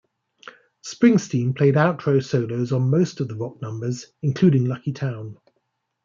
Springsteen 0.83 1.55
played 1.55 1.75
outro 1.75 2.23
solos 2.23 2.71
on 2.71 2.89
most 2.89 3.19
of 3.19 3.27
the 3.27 3.35
rock 3.35 3.61
numbers, 3.61 4.07
including 4.23 4.65
"Lucky 4.65 4.93
Town". 4.93 5.37